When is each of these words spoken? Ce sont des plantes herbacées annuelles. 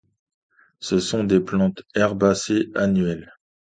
Ce 0.79 0.97
sont 0.99 1.25
des 1.25 1.39
plantes 1.39 1.83
herbacées 1.93 2.71
annuelles. 2.73 3.31